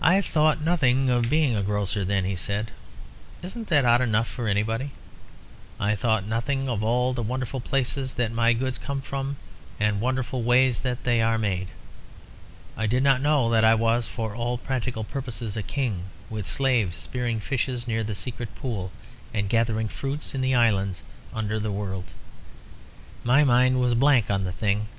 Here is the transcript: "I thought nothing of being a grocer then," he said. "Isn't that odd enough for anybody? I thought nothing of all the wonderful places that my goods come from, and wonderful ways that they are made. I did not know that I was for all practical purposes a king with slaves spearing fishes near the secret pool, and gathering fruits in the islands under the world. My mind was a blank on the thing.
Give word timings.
"I 0.00 0.22
thought 0.22 0.62
nothing 0.62 1.10
of 1.10 1.28
being 1.28 1.54
a 1.54 1.60
grocer 1.62 2.06
then," 2.06 2.24
he 2.24 2.36
said. 2.36 2.70
"Isn't 3.42 3.68
that 3.68 3.84
odd 3.84 4.00
enough 4.00 4.26
for 4.26 4.48
anybody? 4.48 4.92
I 5.78 5.94
thought 5.94 6.24
nothing 6.24 6.70
of 6.70 6.82
all 6.82 7.12
the 7.12 7.22
wonderful 7.22 7.60
places 7.60 8.14
that 8.14 8.32
my 8.32 8.54
goods 8.54 8.78
come 8.78 9.02
from, 9.02 9.36
and 9.78 10.00
wonderful 10.00 10.42
ways 10.42 10.80
that 10.80 11.04
they 11.04 11.20
are 11.20 11.36
made. 11.36 11.68
I 12.78 12.86
did 12.86 13.02
not 13.02 13.20
know 13.20 13.50
that 13.50 13.62
I 13.62 13.74
was 13.74 14.06
for 14.06 14.34
all 14.34 14.56
practical 14.56 15.04
purposes 15.04 15.54
a 15.54 15.62
king 15.62 16.04
with 16.30 16.46
slaves 16.46 16.96
spearing 16.96 17.40
fishes 17.40 17.86
near 17.86 18.02
the 18.02 18.14
secret 18.14 18.54
pool, 18.54 18.90
and 19.34 19.50
gathering 19.50 19.88
fruits 19.88 20.34
in 20.34 20.40
the 20.40 20.54
islands 20.54 21.02
under 21.34 21.60
the 21.60 21.70
world. 21.70 22.14
My 23.22 23.44
mind 23.44 23.80
was 23.80 23.92
a 23.92 23.96
blank 23.96 24.30
on 24.30 24.44
the 24.44 24.52
thing. 24.52 24.86